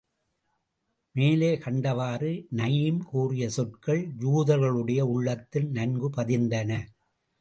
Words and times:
மேலே 1.15 1.49
கண்டவாறு 1.55 2.31
நயீம் 2.55 3.01
கூறிய 3.03 3.49
சொற்கள், 3.49 4.01
யூதர்களுடைய 4.19 5.01
உள்ளத்தில் 5.01 5.69
நன்கு 5.69 6.09
பதிந்தன. 6.09 6.81